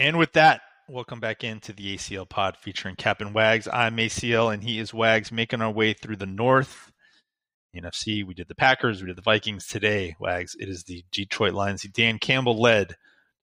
And 0.00 0.16
with 0.16 0.32
that, 0.32 0.62
welcome 0.88 1.20
back 1.20 1.44
into 1.44 1.74
the 1.74 1.94
ACL 1.94 2.26
pod 2.26 2.56
featuring 2.56 2.96
Captain 2.96 3.34
Wags. 3.34 3.68
I'm 3.70 3.98
ACL 3.98 4.50
and 4.50 4.64
he 4.64 4.78
is 4.78 4.94
Wags, 4.94 5.30
making 5.30 5.60
our 5.60 5.70
way 5.70 5.92
through 5.92 6.16
the 6.16 6.24
North. 6.24 6.90
NFC, 7.76 8.24
we 8.24 8.32
did 8.32 8.48
the 8.48 8.54
Packers, 8.54 9.02
we 9.02 9.08
did 9.08 9.18
the 9.18 9.22
Vikings 9.22 9.66
today. 9.66 10.16
Wags, 10.18 10.56
it 10.58 10.70
is 10.70 10.84
the 10.84 11.04
Detroit 11.12 11.52
Lions. 11.52 11.82
Dan 11.82 12.18
Campbell 12.18 12.58
led 12.58 12.96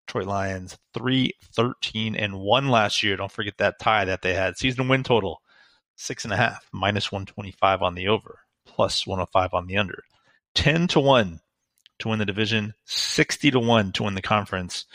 Detroit 0.08 0.26
Lions 0.26 0.80
3 0.96 1.32
13 1.54 2.16
and 2.16 2.40
1 2.40 2.70
last 2.70 3.04
year. 3.04 3.18
Don't 3.18 3.32
forget 3.32 3.60
that 3.60 3.78
tie 3.80 4.06
that 4.06 4.24
they 4.24 4.34
had. 4.34 4.58
Season 4.58 4.88
win 4.88 5.04
total 5.04 5.44
six 5.96 6.24
and 6.24 6.34
a 6.34 6.38
half, 6.38 6.68
minus 6.74 7.12
125 7.12 7.84
on 7.84 7.94
the 7.94 8.08
over, 8.08 8.40
plus 8.66 9.06
105 9.06 9.54
on 9.54 9.68
the 9.68 9.78
under. 9.78 10.04
10 10.56 10.88
to 10.88 11.00
1 11.00 11.40
to 12.00 12.08
win 12.08 12.18
the 12.18 12.26
division, 12.26 12.74
60 12.86 13.52
to 13.52 13.60
1 13.60 13.92
to 13.92 14.02
win 14.02 14.16
the 14.16 14.24
conference. 14.24 14.86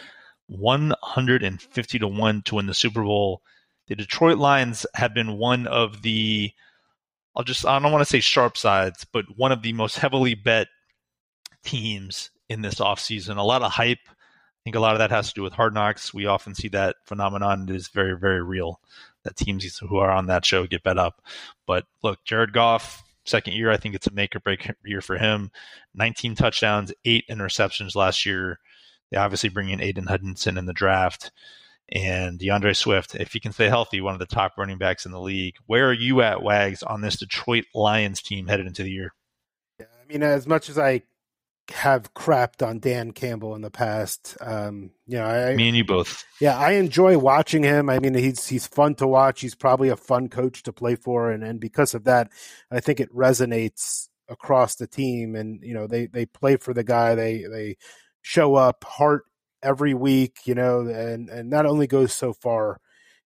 150 0.48 1.98
to 1.98 2.08
1 2.08 2.42
to 2.42 2.54
win 2.54 2.66
the 2.66 2.74
Super 2.74 3.02
Bowl. 3.02 3.42
The 3.86 3.96
Detroit 3.96 4.38
Lions 4.38 4.86
have 4.94 5.14
been 5.14 5.38
one 5.38 5.66
of 5.66 6.02
the 6.02 6.52
I'll 7.34 7.44
just 7.44 7.64
I 7.64 7.78
don't 7.78 7.92
want 7.92 8.02
to 8.02 8.10
say 8.10 8.20
sharp 8.20 8.56
sides, 8.56 9.06
but 9.10 9.24
one 9.36 9.52
of 9.52 9.62
the 9.62 9.72
most 9.72 9.98
heavily 9.98 10.34
bet 10.34 10.68
teams 11.64 12.30
in 12.48 12.62
this 12.62 12.76
offseason. 12.76 13.38
A 13.38 13.42
lot 13.42 13.62
of 13.62 13.72
hype. 13.72 14.06
I 14.06 14.62
think 14.64 14.76
a 14.76 14.80
lot 14.80 14.92
of 14.92 14.98
that 14.98 15.10
has 15.10 15.28
to 15.28 15.34
do 15.34 15.42
with 15.42 15.54
hard 15.54 15.74
knocks. 15.74 16.14
We 16.14 16.26
often 16.26 16.54
see 16.54 16.68
that 16.68 16.96
phenomenon. 17.04 17.68
It 17.68 17.74
is 17.74 17.88
very, 17.88 18.16
very 18.16 18.42
real 18.42 18.80
that 19.24 19.36
teams 19.36 19.76
who 19.78 19.96
are 19.96 20.10
on 20.10 20.26
that 20.26 20.44
show 20.44 20.66
get 20.66 20.84
bet 20.84 20.98
up. 20.98 21.22
But 21.66 21.86
look, 22.02 22.24
Jared 22.24 22.52
Goff, 22.52 23.02
second 23.24 23.54
year, 23.54 23.70
I 23.70 23.76
think 23.76 23.94
it's 23.94 24.06
a 24.06 24.12
make 24.12 24.36
or 24.36 24.40
break 24.40 24.70
year 24.84 25.00
for 25.00 25.16
him. 25.16 25.50
19 25.94 26.36
touchdowns, 26.36 26.92
eight 27.04 27.24
interceptions 27.28 27.96
last 27.96 28.24
year. 28.24 28.60
They 29.12 29.18
obviously 29.18 29.50
bring 29.50 29.68
in 29.68 29.82
Aidan 29.82 30.06
Hutchinson 30.06 30.56
in 30.56 30.64
the 30.64 30.72
draft 30.72 31.30
and 31.90 32.38
D'Andre 32.38 32.72
Swift, 32.72 33.14
if 33.14 33.34
he 33.34 33.40
can 33.40 33.52
stay 33.52 33.68
healthy, 33.68 34.00
one 34.00 34.14
of 34.14 34.18
the 34.18 34.26
top 34.26 34.54
running 34.56 34.78
backs 34.78 35.04
in 35.04 35.12
the 35.12 35.20
league. 35.20 35.56
Where 35.66 35.90
are 35.90 35.92
you 35.92 36.22
at, 36.22 36.42
Wags, 36.42 36.82
on 36.82 37.02
this 37.02 37.18
Detroit 37.18 37.64
Lions 37.74 38.22
team 38.22 38.46
headed 38.46 38.66
into 38.66 38.82
the 38.82 38.90
year? 38.90 39.12
Yeah, 39.78 39.86
I 40.02 40.10
mean, 40.10 40.22
as 40.22 40.46
much 40.46 40.70
as 40.70 40.78
I 40.78 41.02
have 41.70 42.14
crapped 42.14 42.66
on 42.66 42.78
Dan 42.78 43.12
Campbell 43.12 43.54
in 43.54 43.60
the 43.60 43.70
past, 43.70 44.38
um, 44.40 44.92
you 45.06 45.18
know, 45.18 45.26
I, 45.26 45.54
me 45.54 45.68
and 45.68 45.76
you 45.76 45.84
both. 45.84 46.24
Yeah, 46.40 46.56
I 46.56 46.72
enjoy 46.72 47.18
watching 47.18 47.62
him. 47.62 47.90
I 47.90 47.98
mean, 47.98 48.14
he's 48.14 48.46
he's 48.46 48.66
fun 48.66 48.94
to 48.94 49.06
watch. 49.06 49.42
He's 49.42 49.54
probably 49.54 49.90
a 49.90 49.96
fun 49.96 50.30
coach 50.30 50.62
to 50.62 50.72
play 50.72 50.96
for, 50.96 51.30
and 51.30 51.44
and 51.44 51.60
because 51.60 51.92
of 51.92 52.04
that, 52.04 52.30
I 52.70 52.80
think 52.80 53.00
it 53.00 53.14
resonates 53.14 54.08
across 54.30 54.76
the 54.76 54.86
team. 54.86 55.36
And 55.36 55.62
you 55.62 55.74
know, 55.74 55.86
they 55.86 56.06
they 56.06 56.24
play 56.24 56.56
for 56.56 56.72
the 56.72 56.84
guy. 56.84 57.14
They 57.14 57.44
they 57.50 57.76
show 58.22 58.54
up 58.54 58.84
heart 58.84 59.24
every 59.62 59.94
week, 59.94 60.38
you 60.44 60.54
know, 60.54 60.80
and 60.80 61.28
and 61.28 61.52
that 61.52 61.66
only 61.66 61.86
goes 61.86 62.14
so 62.14 62.32
far 62.32 62.78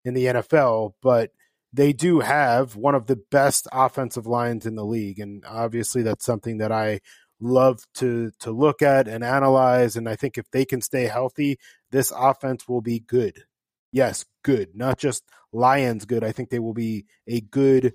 in 0.05 0.15
the 0.15 0.27
NFL, 0.27 0.93
but 1.03 1.31
they 1.73 1.93
do 1.93 2.21
have 2.21 2.77
one 2.77 2.95
of 2.95 3.07
the 3.07 3.21
best 3.31 3.69
offensive 3.73 4.27
lines 4.27 4.67
in 4.67 4.77
the 4.77 4.85
league, 4.85 5.19
and 5.19 5.45
obviously 5.47 6.03
that's 6.03 6.25
something 6.25 6.59
that 6.59 6.73
I 6.73 7.01
love 7.41 7.81
to 7.95 8.31
to 8.41 8.51
look 8.51 8.83
at 8.83 9.09
and 9.09 9.23
analyze. 9.25 9.97
And 9.97 10.09
I 10.09 10.17
think 10.17 10.39
if 10.39 10.51
they 10.51 10.65
can 10.65 10.81
stay 10.81 11.05
healthy, 11.05 11.59
this 11.91 12.13
offense 12.17 12.69
will 12.69 12.81
be 12.83 13.01
good. 13.01 13.45
Yes, 13.93 14.25
good, 14.43 14.71
not 14.75 14.99
just 14.99 15.25
Lions 15.53 16.05
good. 16.05 16.25
I 16.25 16.33
think 16.33 16.51
they 16.51 16.59
will 16.59 16.75
be 16.75 17.07
a 17.27 17.41
good 17.41 17.95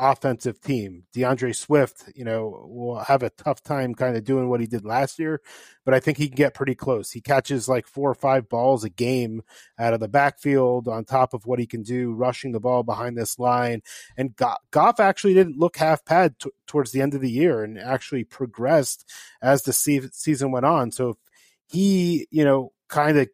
offensive 0.00 0.60
team. 0.60 1.04
D'Andre 1.12 1.52
Swift, 1.52 2.04
you 2.14 2.24
know, 2.24 2.66
will 2.68 2.98
have 2.98 3.22
a 3.22 3.30
tough 3.30 3.62
time 3.62 3.94
kind 3.94 4.16
of 4.16 4.24
doing 4.24 4.48
what 4.48 4.60
he 4.60 4.66
did 4.66 4.84
last 4.84 5.18
year, 5.18 5.40
but 5.84 5.94
I 5.94 6.00
think 6.00 6.16
he 6.16 6.28
can 6.28 6.36
get 6.36 6.54
pretty 6.54 6.74
close. 6.74 7.10
He 7.10 7.20
catches 7.20 7.68
like 7.68 7.86
four 7.86 8.10
or 8.10 8.14
five 8.14 8.48
balls 8.48 8.82
a 8.82 8.88
game 8.88 9.42
out 9.78 9.92
of 9.92 10.00
the 10.00 10.08
backfield 10.08 10.88
on 10.88 11.04
top 11.04 11.34
of 11.34 11.46
what 11.46 11.58
he 11.58 11.66
can 11.66 11.82
do 11.82 12.12
rushing 12.12 12.52
the 12.52 12.60
ball 12.60 12.82
behind 12.82 13.16
this 13.16 13.38
line. 13.38 13.82
And 14.16 14.34
Goff 14.70 14.98
actually 14.98 15.34
didn't 15.34 15.58
look 15.58 15.76
half 15.76 16.04
bad 16.04 16.38
t- 16.38 16.50
towards 16.66 16.92
the 16.92 17.02
end 17.02 17.14
of 17.14 17.20
the 17.20 17.30
year 17.30 17.62
and 17.62 17.78
actually 17.78 18.24
progressed 18.24 19.08
as 19.42 19.62
the 19.62 19.72
se- 19.72 20.10
season 20.12 20.50
went 20.50 20.66
on. 20.66 20.90
So 20.90 21.18
he, 21.66 22.26
you 22.30 22.44
know, 22.44 22.72
kind 22.88 23.18
of 23.18 23.28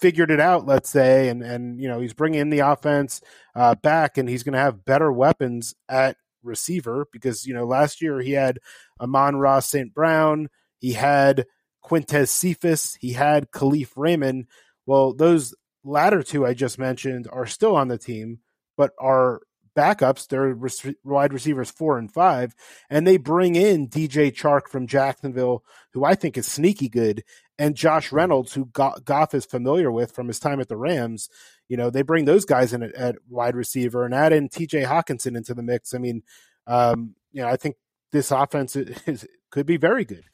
figured 0.00 0.30
it 0.30 0.40
out, 0.40 0.66
let's 0.66 0.90
say, 0.90 1.28
and 1.28 1.42
and 1.42 1.80
you 1.80 1.88
know 1.88 2.00
he's 2.00 2.14
bringing 2.14 2.50
the 2.50 2.60
offense 2.60 3.20
uh, 3.54 3.74
back, 3.76 4.18
and 4.18 4.28
he's 4.28 4.42
going 4.42 4.54
to 4.54 4.58
have 4.58 4.84
better 4.84 5.12
weapons 5.12 5.74
at 5.88 6.16
receiver 6.42 7.06
because 7.12 7.46
you 7.46 7.54
know 7.54 7.64
last 7.64 8.02
year 8.02 8.20
he 8.20 8.32
had 8.32 8.58
Amon-Ra 9.00 9.60
St. 9.60 9.94
Brown, 9.94 10.48
he 10.78 10.92
had 10.92 11.46
Quintez 11.84 12.28
Cephus, 12.28 12.96
he 13.00 13.12
had 13.12 13.50
Kalif 13.50 13.90
Raymond. 13.96 14.46
Well, 14.86 15.14
those 15.14 15.54
latter 15.84 16.22
two 16.22 16.46
I 16.46 16.54
just 16.54 16.78
mentioned 16.78 17.28
are 17.32 17.46
still 17.46 17.76
on 17.76 17.88
the 17.88 17.98
team, 17.98 18.40
but 18.76 18.92
are 18.98 19.40
backups. 19.74 20.28
They're 20.28 20.56
wide 21.04 21.32
receivers 21.32 21.70
four 21.70 21.98
and 21.98 22.12
five, 22.12 22.54
and 22.88 23.06
they 23.06 23.16
bring 23.16 23.54
in 23.54 23.88
DJ 23.88 24.32
Chark 24.32 24.68
from 24.68 24.86
Jacksonville, 24.86 25.64
who 25.92 26.04
I 26.04 26.14
think 26.14 26.36
is 26.36 26.46
sneaky 26.46 26.88
good, 26.88 27.24
and 27.58 27.76
Josh 27.76 28.12
Reynolds, 28.12 28.52
who 28.52 28.66
Goff 28.66 29.34
is 29.34 29.46
familiar 29.46 29.92
with 29.92 30.12
from 30.12 30.28
his 30.28 30.40
time 30.40 30.60
at 30.60 30.68
the 30.68 30.76
Rams. 30.76 31.28
You 31.68 31.76
know, 31.76 31.90
they 31.90 32.02
bring 32.02 32.24
those 32.24 32.44
guys 32.44 32.72
in 32.72 32.82
at, 32.82 32.94
at 32.94 33.16
wide 33.28 33.54
receiver 33.54 34.04
and 34.04 34.14
add 34.14 34.32
in 34.32 34.48
TJ 34.48 34.86
Hockenson 34.86 35.36
into 35.36 35.54
the 35.54 35.62
mix. 35.62 35.94
I 35.94 35.98
mean, 35.98 36.22
um, 36.66 37.14
you 37.32 37.42
know, 37.42 37.48
I 37.48 37.56
think 37.56 37.76
this 38.12 38.30
offense 38.30 38.76
is, 38.76 39.26
could 39.50 39.66
be 39.66 39.76
very 39.76 40.04
good. 40.04 40.24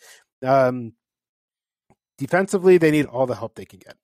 Um, 0.42 0.94
defensively, 2.18 2.78
they 2.78 2.90
need 2.90 3.06
all 3.06 3.26
the 3.26 3.34
help 3.34 3.54
they 3.54 3.64
can 3.64 3.80
get. 3.80 3.96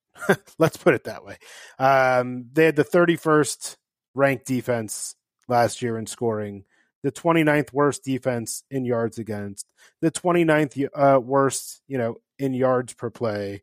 Let's 0.58 0.76
put 0.76 0.94
it 0.94 1.04
that 1.04 1.24
way. 1.24 1.38
Um, 1.78 2.46
they 2.52 2.66
had 2.66 2.76
the 2.76 2.84
31st 2.84 3.76
ranked 4.14 4.46
defense 4.46 5.14
last 5.48 5.82
year 5.82 5.98
in 5.98 6.06
scoring, 6.06 6.64
the 7.02 7.12
29th 7.12 7.72
worst 7.72 8.04
defense 8.04 8.64
in 8.70 8.84
yards 8.84 9.18
against, 9.18 9.66
the 10.00 10.10
29th 10.10 10.88
uh, 10.94 11.20
worst, 11.20 11.82
you 11.86 11.98
know, 11.98 12.16
in 12.38 12.54
yards 12.54 12.94
per 12.94 13.10
play. 13.10 13.62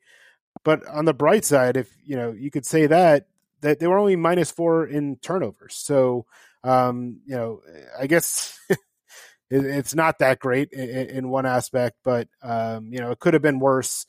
But 0.63 0.87
on 0.87 1.05
the 1.05 1.13
bright 1.13 1.45
side, 1.45 1.77
if 1.77 1.89
you 2.05 2.15
know, 2.15 2.31
you 2.31 2.51
could 2.51 2.65
say 2.65 2.87
that 2.87 3.27
that 3.61 3.79
they 3.79 3.87
were 3.87 3.97
only 3.97 4.15
minus 4.15 4.51
four 4.51 4.85
in 4.85 5.17
turnovers. 5.17 5.75
So, 5.75 6.25
um, 6.63 7.21
you 7.25 7.35
know, 7.35 7.61
I 7.99 8.07
guess 8.07 8.57
it, 8.69 8.77
it's 9.49 9.95
not 9.95 10.19
that 10.19 10.39
great 10.39 10.71
in, 10.71 11.09
in 11.09 11.29
one 11.29 11.45
aspect, 11.45 11.97
but 12.03 12.27
um, 12.41 12.91
you 12.91 12.99
know, 12.99 13.11
it 13.11 13.19
could 13.19 13.33
have 13.33 13.43
been 13.43 13.59
worse. 13.59 14.05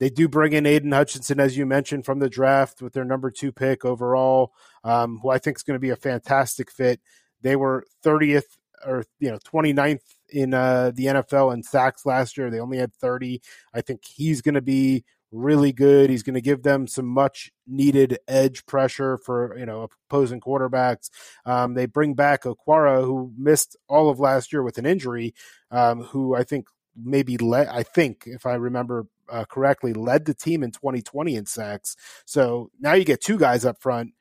They 0.00 0.10
do 0.10 0.28
bring 0.28 0.52
in 0.52 0.66
Aidan 0.66 0.92
Hutchinson, 0.92 1.38
as 1.38 1.56
you 1.56 1.66
mentioned, 1.66 2.04
from 2.04 2.18
the 2.18 2.28
draft 2.28 2.82
with 2.82 2.94
their 2.94 3.04
number 3.04 3.30
two 3.30 3.52
pick 3.52 3.84
overall, 3.84 4.52
um, 4.82 5.20
who 5.22 5.30
I 5.30 5.38
think 5.38 5.56
is 5.56 5.62
going 5.62 5.76
to 5.76 5.80
be 5.80 5.90
a 5.90 5.96
fantastic 5.96 6.70
fit. 6.70 7.00
They 7.42 7.56
were 7.56 7.86
30th 8.04 8.58
or 8.84 9.04
you 9.20 9.30
know 9.30 9.38
29th 9.38 10.00
in 10.34 10.52
uh, 10.52 10.90
the 10.94 11.06
NFL 11.06 11.54
in 11.54 11.62
sacks 11.62 12.04
last 12.04 12.36
year. 12.36 12.50
They 12.50 12.60
only 12.60 12.78
had 12.78 12.92
30. 12.92 13.40
I 13.72 13.80
think 13.80 14.04
he's 14.04 14.42
going 14.42 14.56
to 14.56 14.62
be 14.62 15.04
really 15.30 15.72
good. 15.72 16.10
He's 16.10 16.22
going 16.22 16.34
to 16.34 16.40
give 16.40 16.62
them 16.62 16.86
some 16.86 17.06
much 17.06 17.52
needed 17.66 18.18
edge 18.28 18.66
pressure 18.66 19.18
for 19.18 19.56
you 19.56 19.64
know 19.64 19.88
opposing 20.08 20.40
quarterbacks. 20.40 21.10
Um, 21.46 21.74
they 21.74 21.86
bring 21.86 22.14
back 22.14 22.42
Okwara, 22.42 23.04
who 23.04 23.32
missed 23.38 23.76
all 23.88 24.10
of 24.10 24.20
last 24.20 24.52
year 24.52 24.62
with 24.62 24.76
an 24.76 24.86
injury, 24.86 25.34
um, 25.70 26.02
who 26.02 26.34
I 26.34 26.42
think 26.42 26.66
maybe 26.96 27.36
led. 27.38 27.68
I 27.68 27.84
think 27.84 28.24
if 28.26 28.44
I 28.44 28.54
remember 28.54 29.06
uh, 29.28 29.44
correctly, 29.44 29.92
led 29.92 30.24
the 30.24 30.34
team 30.34 30.62
in 30.62 30.72
2020 30.72 31.36
in 31.36 31.46
sacks. 31.46 31.96
So 32.26 32.70
now 32.80 32.92
you 32.94 33.04
get 33.04 33.20
two 33.20 33.38
guys 33.38 33.64
up 33.64 33.80
front 33.80 34.12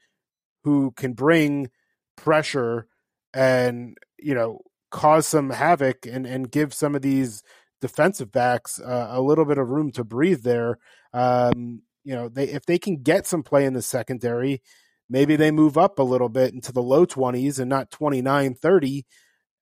who 0.63 0.91
can 0.91 1.13
bring 1.13 1.69
pressure 2.15 2.87
and 3.33 3.97
you 4.19 4.35
know 4.35 4.61
cause 4.93 5.27
some 5.27 5.49
havoc 5.49 6.05
and 6.05 6.25
and 6.25 6.51
give 6.51 6.73
some 6.73 6.95
of 6.95 7.01
these 7.01 7.43
defensive 7.81 8.31
backs 8.31 8.79
uh, 8.79 9.07
a 9.09 9.21
little 9.21 9.43
bit 9.43 9.57
of 9.57 9.67
room 9.67 9.91
to 9.91 10.03
breathe 10.03 10.43
there. 10.43 10.77
Um, 11.13 11.81
you 12.05 12.15
know, 12.15 12.29
they 12.29 12.45
if 12.45 12.65
they 12.65 12.77
can 12.77 13.01
get 13.01 13.25
some 13.27 13.43
play 13.43 13.65
in 13.65 13.73
the 13.73 13.81
secondary, 13.81 14.61
maybe 15.09 15.35
they 15.35 15.51
move 15.51 15.77
up 15.77 15.99
a 15.99 16.03
little 16.03 16.29
bit 16.29 16.53
into 16.53 16.71
the 16.71 16.83
low 16.83 17.05
20s 17.05 17.59
and 17.59 17.69
not 17.69 17.91
29, 17.91 18.53
30 18.55 19.05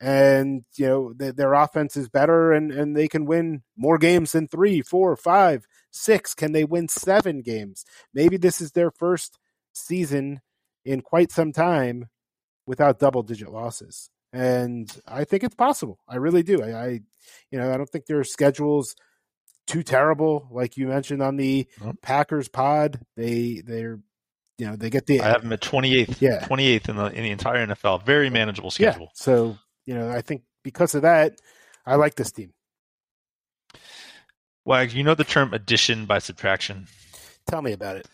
and 0.02 0.66
you 0.78 0.88
know 0.88 1.14
th- 1.14 1.36
their 1.36 1.54
offense 1.54 1.96
is 1.96 2.10
better, 2.10 2.52
and 2.52 2.72
and 2.72 2.98
they 2.98 3.08
can 3.08 3.26
win 3.26 3.62
more 3.78 4.00
games 4.00 4.32
than 4.32 4.48
three, 4.48 4.82
four, 4.82 5.16
five, 5.16 5.66
six. 5.92 6.34
Can 6.34 6.52
they 6.52 6.66
win 6.66 6.88
seven 6.88 7.42
games? 7.42 7.86
Maybe 8.14 8.38
this 8.38 8.60
is 8.60 8.72
their 8.72 8.92
first 8.92 9.38
season 9.74 10.42
in 10.84 11.02
quite 11.02 11.32
some 11.32 11.54
time 11.54 12.10
without 12.66 13.00
double 13.00 13.22
digit 13.22 13.52
losses. 13.52 14.10
And 14.34 14.90
I 15.08 15.26
think 15.26 15.44
it's 15.44 15.56
possible. 15.56 16.00
I 16.08 16.16
really 16.16 16.44
do. 16.44 16.64
I, 16.64 16.72
I 16.72 16.88
you 17.52 17.60
know, 17.60 17.74
I 17.74 17.78
don't 17.78 17.90
think 17.90 18.06
their 18.06 18.24
schedules 18.24 18.96
too 19.68 19.84
terrible, 19.84 20.48
like 20.52 20.78
you 20.78 20.88
mentioned 20.88 21.22
on 21.22 21.38
the. 21.38 21.68
Packers 22.02 22.48
pod. 22.48 23.00
They 23.16 23.62
they're 23.66 24.00
you 24.58 24.68
know 24.68 24.76
they 24.76 24.90
get 24.90 25.08
the 25.08 25.22
I 25.22 25.28
have 25.28 25.42
them 25.42 25.54
at 25.54 25.62
twenty 25.62 25.96
eighth, 25.96 26.22
yeah, 26.22 26.46
twenty 26.46 26.68
eighth 26.68 26.88
in 26.88 26.96
the 26.96 27.06
in 27.06 27.24
the 27.24 27.32
entire 27.32 27.66
NFL. 27.66 28.06
Very 28.06 28.30
manageable 28.30 28.72
schedule. 28.72 29.06
Yeah. 29.06 29.24
So 29.24 29.58
you 29.86 29.96
know 29.96 30.10
I 30.10 30.22
think 30.22 30.44
because 30.64 30.94
of 30.96 31.02
that, 31.02 31.40
I 31.86 31.96
like 31.96 32.16
this 32.16 32.32
team. 32.32 32.54
Wag, 34.64 34.94
you 34.94 35.04
know 35.04 35.16
the 35.16 35.24
term 35.24 35.54
addition 35.54 36.06
by 36.06 36.20
subtraction. 36.20 36.88
Tell 37.48 37.64
me 37.64 37.72
about 37.72 37.98
it. 37.98 38.08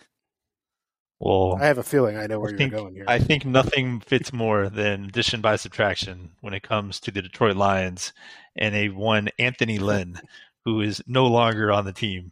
Well, 1.20 1.58
I 1.60 1.66
have 1.66 1.80
a 1.80 1.84
feeling 1.84 2.16
I 2.16 2.28
know 2.28 2.40
where 2.40 2.54
I 2.54 2.58
you're 2.58 2.70
going 2.70 2.94
here. 2.94 3.06
I 3.08 3.20
think 3.20 3.44
nothing 3.44 4.00
fits 4.02 4.32
more 4.32 4.70
than 4.70 5.06
addition 5.06 5.42
by 5.42 5.56
subtraction 5.56 6.32
when 6.42 6.54
it 6.54 6.62
comes 6.62 7.00
to 7.02 7.12
the 7.12 7.24
Detroit 7.24 7.56
Lions 7.56 8.14
and 8.56 8.76
a 8.76 8.90
one 8.90 9.30
Anthony 9.40 9.80
Lynn, 9.80 10.20
who 10.64 10.82
is 10.82 11.02
no 11.08 11.26
longer 11.26 11.72
on 11.72 11.86
the 11.86 11.94
team. 11.94 12.32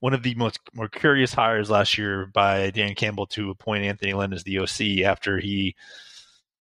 One 0.00 0.14
of 0.14 0.22
the 0.22 0.34
most 0.34 0.58
more 0.74 0.88
curious 0.88 1.32
hires 1.32 1.70
last 1.70 1.96
year 1.96 2.26
by 2.26 2.70
Dan 2.70 2.94
Campbell 2.94 3.26
to 3.28 3.50
appoint 3.50 3.84
Anthony 3.84 4.12
Lynn 4.12 4.32
as 4.32 4.42
the 4.42 4.58
OC 4.58 5.04
after 5.04 5.38
he 5.38 5.76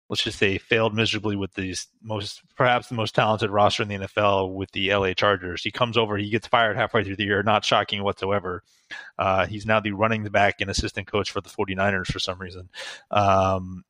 let's 0.10 0.24
just 0.24 0.40
say 0.40 0.58
failed 0.58 0.96
miserably 0.96 1.36
with 1.36 1.54
these 1.54 1.88
most 2.02 2.42
perhaps 2.56 2.90
the 2.90 2.96
most 2.96 3.14
talented 3.14 3.52
roster 3.52 3.84
in 3.84 3.90
the 3.90 3.96
NFL 3.96 4.54
with 4.54 4.72
the 4.72 4.94
LA 4.94 5.14
Chargers. 5.14 5.64
He 5.64 5.72
comes 5.72 5.98
over, 5.98 6.18
he 6.18 6.30
gets 6.30 6.48
fired 6.48 6.76
halfway 6.76 7.04
through 7.04 7.18
the 7.18 7.26
year, 7.26 7.44
not 7.44 7.64
shocking 7.64 8.04
whatsoever. 8.04 8.64
Uh, 9.20 9.46
he's 9.46 9.68
now 9.68 9.80
the 9.80 9.92
running 9.92 10.24
back 10.24 10.62
and 10.62 10.70
assistant 10.70 11.08
coach 11.08 11.30
for 11.32 11.42
the 11.42 11.50
49ers 11.50 12.08
for 12.08 12.20
some 12.20 12.40
reason. 12.40 12.70
Um, 13.12 13.84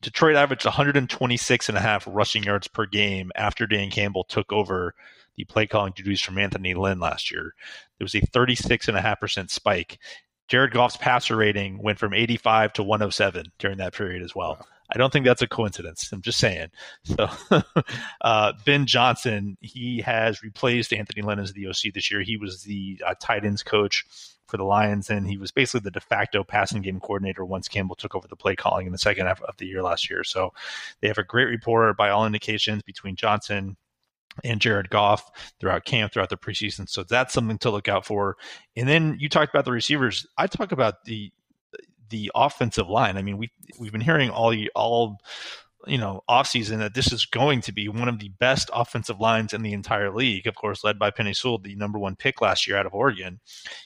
Detroit 0.00 0.36
averaged 0.36 0.64
126 0.64 1.68
and 1.68 1.78
a 1.78 1.80
half 1.80 2.06
rushing 2.06 2.44
yards 2.44 2.68
per 2.68 2.86
game 2.86 3.32
after 3.34 3.66
Dan 3.66 3.90
Campbell 3.90 4.24
took 4.24 4.52
over 4.52 4.94
the 5.36 5.44
play 5.44 5.66
calling 5.66 5.92
duties 5.96 6.20
from 6.20 6.38
Anthony 6.38 6.74
Lynn 6.74 7.00
last 7.00 7.32
year. 7.32 7.54
There 7.98 8.04
was 8.04 8.14
a 8.14 8.20
36 8.20 8.86
and 8.86 8.96
a 8.96 9.00
half 9.00 9.18
percent 9.18 9.50
spike. 9.50 9.98
Jared 10.46 10.72
Goff's 10.72 10.98
passer 10.98 11.36
rating 11.36 11.82
went 11.82 11.98
from 11.98 12.12
85 12.12 12.74
to 12.74 12.82
107 12.82 13.46
during 13.58 13.78
that 13.78 13.94
period 13.94 14.22
as 14.22 14.34
well. 14.34 14.58
Wow. 14.60 14.66
I 14.94 14.98
don't 14.98 15.12
think 15.12 15.26
that's 15.26 15.42
a 15.42 15.48
coincidence. 15.48 16.10
I'm 16.12 16.22
just 16.22 16.38
saying. 16.38 16.68
So, 17.02 17.28
uh, 18.20 18.52
Ben 18.64 18.86
Johnson, 18.86 19.56
he 19.60 20.00
has 20.02 20.42
replaced 20.42 20.92
Anthony 20.92 21.22
Lynn 21.22 21.40
as 21.40 21.52
the 21.52 21.66
OC 21.66 21.92
this 21.92 22.10
year. 22.10 22.22
He 22.22 22.36
was 22.36 22.62
the 22.62 23.02
uh, 23.04 23.14
tight 23.20 23.44
ends 23.44 23.62
coach 23.62 24.04
for 24.46 24.56
the 24.56 24.64
Lions, 24.64 25.10
and 25.10 25.26
he 25.26 25.36
was 25.36 25.50
basically 25.50 25.80
the 25.80 25.90
de 25.90 26.00
facto 26.00 26.44
passing 26.44 26.82
game 26.82 27.00
coordinator 27.00 27.44
once 27.44 27.66
Campbell 27.66 27.96
took 27.96 28.14
over 28.14 28.28
the 28.28 28.36
play 28.36 28.54
calling 28.54 28.86
in 28.86 28.92
the 28.92 28.98
second 28.98 29.26
half 29.26 29.42
of 29.42 29.56
the 29.56 29.66
year 29.66 29.82
last 29.82 30.08
year. 30.08 30.22
So, 30.22 30.52
they 31.00 31.08
have 31.08 31.18
a 31.18 31.24
great 31.24 31.46
rapport 31.46 31.92
by 31.94 32.10
all 32.10 32.26
indications 32.26 32.82
between 32.82 33.16
Johnson 33.16 33.76
and 34.42 34.60
Jared 34.60 34.90
Goff 34.90 35.30
throughout 35.60 35.84
camp, 35.84 36.12
throughout 36.12 36.30
the 36.30 36.36
preseason. 36.36 36.88
So 36.88 37.04
that's 37.04 37.32
something 37.32 37.58
to 37.58 37.70
look 37.70 37.88
out 37.88 38.04
for. 38.04 38.36
And 38.74 38.88
then 38.88 39.16
you 39.20 39.28
talked 39.28 39.54
about 39.54 39.64
the 39.64 39.70
receivers. 39.72 40.26
I 40.36 40.46
talk 40.48 40.72
about 40.72 41.04
the 41.04 41.30
the 42.14 42.30
offensive 42.36 42.88
line. 42.88 43.16
I 43.16 43.22
mean, 43.22 43.38
we 43.38 43.50
we've 43.76 43.90
been 43.90 44.00
hearing 44.00 44.30
all 44.30 44.54
all 44.76 45.18
you 45.84 45.98
know 45.98 46.22
offseason 46.30 46.78
that 46.78 46.94
this 46.94 47.12
is 47.12 47.26
going 47.26 47.60
to 47.62 47.72
be 47.72 47.88
one 47.88 48.08
of 48.08 48.20
the 48.20 48.28
best 48.38 48.70
offensive 48.72 49.18
lines 49.18 49.52
in 49.52 49.62
the 49.62 49.72
entire 49.72 50.14
league. 50.14 50.46
Of 50.46 50.54
course, 50.54 50.84
led 50.84 50.96
by 50.96 51.10
Penei 51.10 51.34
Sewell, 51.34 51.58
the 51.58 51.74
number 51.74 51.98
one 51.98 52.14
pick 52.14 52.40
last 52.40 52.68
year 52.68 52.76
out 52.76 52.86
of 52.86 52.94
Oregon. 52.94 53.40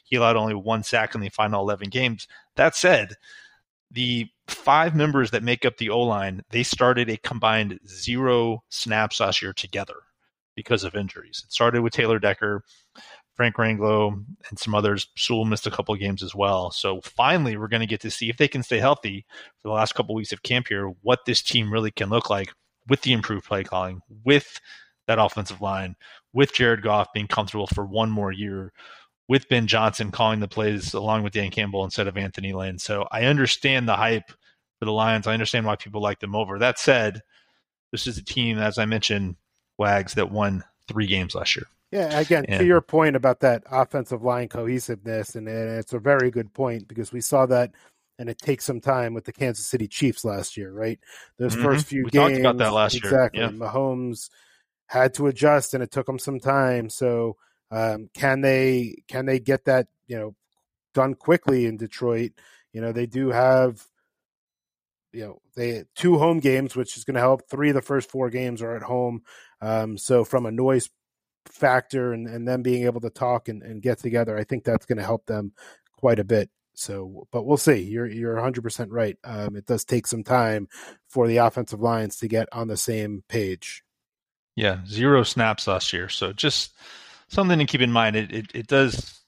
He 0.05 0.17
allowed 0.17 0.37
only 0.37 0.55
one 0.55 0.83
sack 0.83 1.15
in 1.15 1.23
the 1.23 1.31
final 1.31 1.63
eleven 1.63 1.89
games. 1.89 2.29
That 2.57 2.77
said, 2.77 3.15
the 3.91 4.27
five 4.47 4.95
members 4.95 5.31
that 5.31 5.43
make 5.43 5.65
up 5.65 5.79
the 5.79 5.89
O 5.89 6.01
line, 6.01 6.43
they 6.51 6.63
started 6.63 7.09
a 7.09 7.17
combined 7.17 7.81
zero 7.89 8.63
snaps 8.69 9.21
last 9.21 9.41
year 9.41 9.55
together 9.55 9.97
because 10.55 10.85
of 10.85 10.95
injuries. 10.95 11.45
It 11.47 11.53
started 11.53 11.81
with 11.81 11.95
Taylor 11.95 12.19
Decker. 12.19 12.63
Frank 13.39 13.55
Ragnow 13.55 14.25
and 14.51 14.59
some 14.59 14.75
others. 14.75 15.07
Sewell 15.17 15.45
missed 15.45 15.69
a 15.69 15.71
couple 15.71 15.95
of 15.95 16.01
games 16.01 16.25
as 16.25 16.35
well. 16.35 16.73
So 16.73 17.01
finally, 17.03 17.57
we're 17.57 17.69
going 17.69 17.83
to 17.83 17.87
get 17.87 18.01
to 18.01 18.11
see 18.11 18.29
if 18.29 18.37
they 18.37 18.49
can 18.49 18.65
stay 18.65 18.81
healthy 18.81 19.25
for 19.63 19.69
the 19.69 19.75
last 19.75 19.95
couple 19.95 20.13
of 20.13 20.17
weeks 20.17 20.33
of 20.33 20.43
camp 20.43 20.67
here, 20.67 20.93
what 21.03 21.21
this 21.25 21.41
team 21.41 21.73
really 21.73 21.93
can 21.93 22.11
look 22.11 22.29
like 22.29 22.53
with 22.89 23.03
the 23.03 23.13
improved 23.13 23.47
play 23.47 23.63
calling, 23.63 24.01
with 24.25 24.61
that 25.07 25.21
offensive 25.21 25.61
line, 25.61 25.95
with 26.33 26.53
Jared 26.53 26.83
Goff 26.83 27.13
being 27.15 27.29
comfortable 27.29 27.69
for 27.69 27.87
one 27.87 28.11
more 28.11 28.33
year, 28.33 28.73
with 29.29 29.49
Ben 29.49 29.69
Johnson 29.69 30.11
calling 30.11 30.41
the 30.41 30.49
plays 30.49 30.93
along 30.93 31.23
with 31.23 31.33
Dan 31.33 31.53
Campbell 31.53 31.85
instead 31.85 32.09
of 32.09 32.17
Anthony 32.17 32.53
Lynn. 32.53 32.81
So 32.81 33.07
I 33.13 33.27
understand 33.27 33.89
the 33.89 33.95
hype 33.95 34.31
for 34.81 34.85
the 34.85 34.91
Lions. 34.93 35.29
I 35.29 35.33
understand 35.33 35.65
why 35.65 35.77
people 35.77 36.03
like 36.03 36.19
them 36.19 36.35
over. 36.35 36.59
That 36.59 36.81
said, 36.81 37.21
this 37.93 38.09
is 38.09 38.19
a 38.19 38.25
team, 38.25 38.59
as 38.59 38.79
I 38.79 38.85
mentioned, 38.85 39.37
Wags, 39.79 40.15
that 40.15 40.33
won 40.33 40.65
three 40.89 41.07
games 41.07 41.37
last 41.37 41.55
year. 41.55 41.67
Yeah, 41.91 42.19
again, 42.19 42.45
and, 42.49 42.61
to 42.61 42.67
your 42.67 42.83
point 42.83 43.17
about 43.17 43.41
that 43.41 43.63
offensive 43.71 44.23
line 44.23 44.49
cohesiveness, 44.49 45.35
and, 45.37 45.49
and, 45.49 45.79
it's 45.79 45.95
a 45.95 45.99
very 45.99 46.31
good 46.31 46.53
point 46.53 46.87
because 46.87 47.13
we 47.13 47.23
saw 47.23 47.47
that, 47.47 47.73
and 48.19 48.29
it 48.29 48.39
takes 48.39 48.67
some 48.67 48.81
time 48.81 49.15
with 49.15 49.25
the 49.25 49.33
Kansas 49.33 49.67
City 49.67 49.89
Chiefs 49.89 50.25
last 50.25 50.57
year, 50.57 50.71
right? 50.71 50.99
Those 51.39 51.55
mm-hmm. 51.55 51.65
first 51.65 51.87
few 51.87 52.05
we 52.05 52.11
games, 52.11 52.33
talked 52.33 52.41
about 52.41 52.59
that 52.59 52.73
last 52.75 52.95
exactly, 52.95 53.39
year. 53.39 53.49
Exactly, 53.49 53.67
yeah. 53.67 53.73
Mahomes 53.73 54.29
had 54.87 55.15
to 55.15 55.29
adjust, 55.29 55.73
and 55.73 55.83
it 55.83 55.91
took 55.91 56.07
them 56.07 56.19
some 56.19 56.41
time. 56.41 56.91
So, 56.91 57.37
um, 57.71 58.11
can 58.13 58.43
they 58.43 59.03
can 59.09 59.25
they 59.25 59.39
get 59.39 59.65
that 59.65 59.87
you 60.07 60.19
know 60.19 60.35
done 60.93 61.15
quickly 61.15 61.65
in 61.65 61.79
Detroit? 61.79 62.33
You 62.75 62.83
know, 62.83 62.93
they 62.93 63.07
do 63.07 63.31
have 63.31 63.83
you 65.13 65.25
know 65.25 65.41
they 65.57 65.85
two 65.95 66.19
home 66.19 66.41
games, 66.41 66.77
which 66.77 66.99
is 66.99 67.05
going 67.05 67.15
to 67.15 67.21
help. 67.21 67.49
Three 67.49 67.71
of 67.71 67.75
the 67.75 67.83
first 67.83 68.11
four 68.11 68.29
games 68.29 68.61
are 68.61 68.77
at 68.77 68.83
home. 68.83 69.23
Um, 69.63 69.97
so 69.97 70.25
from 70.25 70.45
a 70.45 70.51
noise 70.51 70.91
factor 71.49 72.13
and, 72.13 72.27
and 72.27 72.47
them 72.47 72.63
being 72.63 72.85
able 72.85 73.01
to 73.01 73.11
talk 73.11 73.49
and, 73.49 73.63
and 73.63 73.83
get 73.83 73.99
together, 73.99 74.37
I 74.37 74.45
think 74.45 74.65
that's 74.65 74.87
going 74.87 74.99
to 74.99 75.05
help 75.05 75.27
them 75.27 75.53
quite 75.93 76.19
a 76.19 76.25
bit. 76.25 76.51
So, 76.75 77.27
but 77.33 77.45
we'll 77.45 77.57
see. 77.57 77.83
You're 77.83 78.07
you're 78.07 78.35
100 78.35 78.63
percent 78.63 78.93
right. 78.93 79.17
Um, 79.25 79.57
it 79.57 79.67
does 79.67 79.85
take 79.85 80.07
some 80.07 80.23
time 80.23 80.69
for 81.09 81.27
the 81.27 81.39
offensive 81.39 81.81
lines 81.81 82.19
to 82.19 82.29
get 82.29 82.49
on 82.53 82.69
the 82.69 82.77
same 82.77 83.25
page. 83.29 83.83
Yeah, 84.55 84.79
zero 84.87 85.25
snaps 85.25 85.67
last 85.67 85.93
year. 85.93 86.09
So 86.09 86.33
just 86.33 86.73
something 87.29 87.59
to 87.59 87.65
keep 87.65 87.81
in 87.81 87.91
mind. 87.91 88.15
It 88.15 88.33
it, 88.33 88.47
it 88.55 88.67
does 88.69 89.21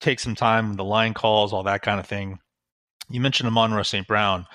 take 0.00 0.18
some 0.18 0.34
time. 0.34 0.74
The 0.74 0.84
line 0.84 1.14
calls, 1.14 1.52
all 1.52 1.62
that 1.64 1.82
kind 1.82 2.00
of 2.00 2.06
thing. 2.06 2.40
You 3.08 3.20
mentioned 3.20 3.46
Amon-Ra 3.46 3.82
St. 3.82 4.06
Brown 4.06 4.46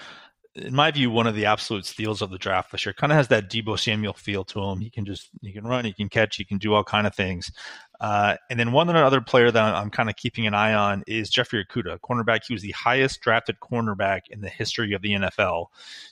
in 0.56 0.76
my 0.76 0.92
view, 0.92 1.10
one 1.10 1.26
of 1.26 1.36
the 1.36 1.46
absolute 1.46 1.86
steals 1.86 2.22
of 2.22 2.30
the 2.30 2.38
draft 2.38 2.72
this 2.72 2.86
year. 2.86 2.94
Kind 2.94 3.12
of 3.12 3.18
has 3.18 3.28
that 3.30 3.50
Deebo 3.50 3.80
Samuel 3.80 4.14
feel 4.14 4.44
to 4.46 4.62
him. 4.62 4.80
He 4.80 4.90
can 4.90 5.04
just 5.06 5.30
he 5.42 5.52
can 5.52 5.66
run, 5.66 5.84
he 5.84 5.94
can 5.94 6.10
catch, 6.10 6.36
he 6.36 6.46
can 6.46 6.60
do 6.60 6.74
all 6.74 6.84
kind 6.84 7.08
of 7.08 7.16
things. 7.16 7.52
Uh, 8.00 8.36
and 8.50 8.60
then 8.60 8.72
one 8.72 8.90
other 8.90 9.22
player 9.22 9.50
that 9.50 9.76
I'm 9.76 9.90
kind 9.90 10.10
of 10.10 10.16
keeping 10.16 10.46
an 10.46 10.54
eye 10.54 10.74
on 10.74 11.04
is 11.08 11.30
Jeffrey 11.30 11.66
Okudah, 11.66 12.00
cornerback. 12.02 12.42
He 12.48 12.54
was 12.54 12.62
the 12.62 12.72
highest 12.72 13.22
drafted 13.22 13.60
cornerback 13.62 14.22
in 14.30 14.42
the 14.42 14.50
history 14.50 14.94
of 14.94 15.02
the 15.02 15.14
NFL. 15.14 15.68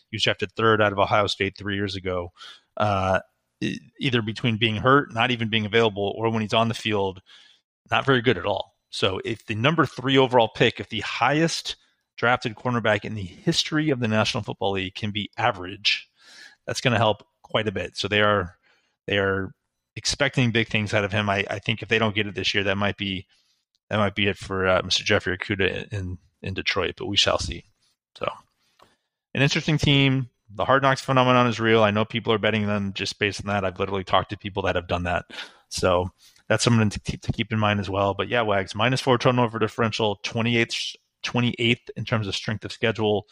He 0.09 0.15
was 0.15 0.23
drafted 0.23 0.51
third 0.53 0.81
out 0.81 0.91
of 0.91 0.99
Ohio 0.99 1.27
State 1.27 1.57
three 1.57 1.75
years 1.75 1.95
ago. 1.95 2.31
Uh, 2.77 3.19
either 3.99 4.23
between 4.23 4.57
being 4.57 4.77
hurt, 4.77 5.13
not 5.13 5.29
even 5.29 5.49
being 5.49 5.67
available, 5.67 6.15
or 6.17 6.31
when 6.31 6.41
he's 6.41 6.53
on 6.53 6.67
the 6.67 6.73
field, 6.73 7.21
not 7.91 8.05
very 8.05 8.21
good 8.21 8.37
at 8.37 8.45
all. 8.45 8.73
So 8.89 9.21
if 9.23 9.45
the 9.45 9.55
number 9.55 9.85
three 9.85 10.17
overall 10.17 10.49
pick, 10.49 10.79
if 10.79 10.89
the 10.89 11.01
highest 11.01 11.75
drafted 12.21 12.55
cornerback 12.55 13.03
in 13.03 13.15
the 13.15 13.23
history 13.23 13.89
of 13.89 13.99
the 13.99 14.07
National 14.07 14.43
Football 14.43 14.73
League 14.73 14.93
can 14.93 15.09
be 15.09 15.31
average, 15.39 16.07
that's 16.67 16.79
going 16.79 16.91
to 16.91 16.99
help 16.99 17.25
quite 17.41 17.67
a 17.67 17.71
bit. 17.71 17.97
So 17.97 18.07
they 18.07 18.21
are 18.21 18.57
they 19.07 19.17
are 19.17 19.55
expecting 19.95 20.51
big 20.51 20.67
things 20.67 20.93
out 20.93 21.03
of 21.03 21.11
him. 21.11 21.31
I, 21.31 21.43
I 21.49 21.57
think 21.57 21.81
if 21.81 21.89
they 21.89 21.97
don't 21.97 22.13
get 22.13 22.27
it 22.27 22.35
this 22.35 22.53
year, 22.53 22.63
that 22.65 22.77
might 22.77 22.95
be 22.95 23.25
that 23.89 23.97
might 23.97 24.13
be 24.13 24.27
it 24.27 24.37
for 24.37 24.67
uh, 24.67 24.83
Mr. 24.83 25.03
Jeffrey 25.03 25.35
Okudah 25.35 25.91
in 25.91 26.19
in 26.43 26.53
Detroit, 26.53 26.93
but 26.95 27.07
we 27.07 27.17
shall 27.17 27.39
see. 27.39 27.65
So, 28.15 28.29
an 29.33 29.41
interesting 29.41 29.79
team. 29.79 30.29
The 30.53 30.65
Hard 30.65 30.83
Knocks 30.83 31.01
phenomenon 31.01 31.47
is 31.47 31.59
real. 31.59 31.81
I 31.81 31.89
know 31.89 32.05
people 32.05 32.33
are 32.33 32.37
betting 32.37 32.67
them 32.67 32.93
just 32.93 33.17
based 33.17 33.41
on 33.41 33.47
that. 33.47 33.65
I've 33.65 33.79
literally 33.79 34.03
talked 34.03 34.29
to 34.29 34.37
people 34.37 34.61
that 34.63 34.75
have 34.75 34.87
done 34.87 35.03
that. 35.03 35.25
So 35.69 36.11
that's 36.49 36.63
something 36.63 36.89
to, 36.89 37.17
to 37.17 37.31
keep 37.31 37.53
in 37.53 37.57
mind 37.57 37.79
as 37.79 37.89
well. 37.89 38.13
But 38.13 38.27
yeah, 38.27 38.41
Wags 38.41 38.75
minus 38.75 38.99
four 38.99 39.17
turnover 39.17 39.57
differential, 39.57 40.19
28th 40.25 40.97
28th 41.23 41.89
in 41.95 42.05
terms 42.05 42.27
of 42.27 42.35
strength 42.35 42.65
of 42.65 42.71
schedule. 42.71 43.27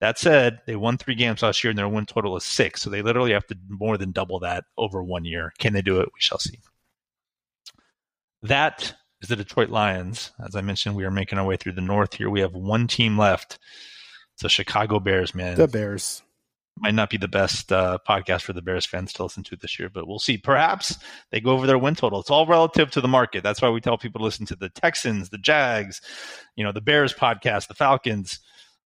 That 0.00 0.18
said, 0.18 0.60
they 0.66 0.76
won 0.76 0.98
three 0.98 1.14
games 1.14 1.42
last 1.42 1.62
year 1.62 1.70
and 1.70 1.78
their 1.78 1.88
win 1.88 2.06
total 2.06 2.36
is 2.36 2.44
six. 2.44 2.82
So 2.82 2.90
they 2.90 3.02
literally 3.02 3.32
have 3.32 3.46
to 3.46 3.56
more 3.68 3.96
than 3.96 4.12
double 4.12 4.40
that 4.40 4.64
over 4.76 5.02
one 5.02 5.24
year. 5.24 5.52
Can 5.58 5.72
they 5.72 5.82
do 5.82 6.00
it? 6.00 6.08
We 6.12 6.20
shall 6.20 6.38
see. 6.38 6.58
That 8.42 8.94
is 9.22 9.28
the 9.28 9.36
Detroit 9.36 9.70
Lions. 9.70 10.32
As 10.44 10.54
I 10.54 10.60
mentioned, 10.60 10.96
we 10.96 11.04
are 11.04 11.10
making 11.10 11.38
our 11.38 11.46
way 11.46 11.56
through 11.56 11.72
the 11.72 11.80
North 11.80 12.14
here. 12.14 12.28
We 12.28 12.40
have 12.40 12.52
one 12.52 12.86
team 12.86 13.16
left. 13.16 13.58
It's 14.34 14.42
the 14.42 14.48
Chicago 14.48 15.00
Bears, 15.00 15.34
man. 15.34 15.56
The 15.56 15.68
Bears. 15.68 16.22
Might 16.78 16.94
not 16.94 17.10
be 17.10 17.16
the 17.16 17.28
best 17.28 17.72
uh, 17.72 17.98
podcast 18.08 18.42
for 18.42 18.52
the 18.52 18.62
Bears 18.62 18.84
fans 18.84 19.12
to 19.14 19.22
listen 19.22 19.44
to 19.44 19.56
this 19.56 19.78
year, 19.78 19.88
but 19.88 20.08
we'll 20.08 20.18
see. 20.18 20.36
Perhaps 20.36 20.98
they 21.30 21.40
go 21.40 21.50
over 21.50 21.66
their 21.66 21.78
win 21.78 21.94
total. 21.94 22.20
It's 22.20 22.30
all 22.30 22.46
relative 22.46 22.90
to 22.92 23.00
the 23.00 23.08
market. 23.08 23.42
That's 23.42 23.62
why 23.62 23.70
we 23.70 23.80
tell 23.80 23.98
people 23.98 24.18
to 24.20 24.24
listen 24.24 24.46
to 24.46 24.56
the 24.56 24.68
Texans, 24.68 25.28
the 25.28 25.38
Jags, 25.38 26.00
you 26.56 26.64
know, 26.64 26.72
the 26.72 26.80
Bears 26.80 27.14
podcast, 27.14 27.68
the 27.68 27.74
Falcons. 27.74 28.40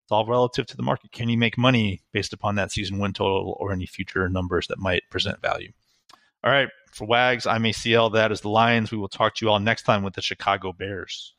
It's 0.04 0.12
all 0.12 0.26
relative 0.26 0.66
to 0.68 0.78
the 0.78 0.84
market. 0.84 1.12
Can 1.12 1.30
you 1.30 1.38
make 1.38 1.58
money 1.58 2.02
based 2.12 2.34
upon 2.34 2.56
that 2.56 2.72
season 2.72 3.00
win 3.00 3.14
total 3.14 3.58
or 3.60 3.72
any 3.72 3.86
future 3.86 4.30
numbers 4.30 4.68
that 4.68 4.80
might 4.80 5.04
present 5.10 5.42
value? 5.42 5.72
All 6.44 6.52
right, 6.52 6.70
for 6.92 7.06
Wags, 7.06 7.46
I'm 7.46 7.64
ACL. 7.64 8.14
That 8.14 8.32
is 8.32 8.42
the 8.42 8.50
Lions. 8.50 8.92
We 8.92 8.98
will 8.98 9.10
talk 9.10 9.36
to 9.36 9.46
you 9.46 9.52
all 9.52 9.60
next 9.60 9.84
time 9.84 10.04
with 10.04 10.14
the 10.14 10.22
Chicago 10.22 10.72
Bears. 10.72 11.34